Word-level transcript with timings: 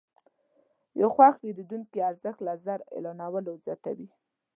د 0.93 0.93
یو 1.01 1.09
خوښ 1.15 1.33
پیرودونکي 1.41 1.99
ارزښت 2.09 2.39
له 2.47 2.53
زر 2.65 2.79
اعلانونو 2.95 3.51
زیات 3.63 3.83
دی. 3.99 4.07